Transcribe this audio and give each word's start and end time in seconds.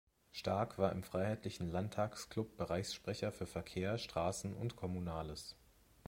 Stark 0.31 0.79
war 0.79 0.91
im 0.93 1.03
Freiheitlichen 1.03 1.69
Landtagsklub 1.69 2.57
Bereichssprecher 2.57 3.31
für 3.31 3.45
Verkehr, 3.45 3.99
Straßen 3.99 4.51
und 4.55 4.75
Kommunales. 4.75 5.55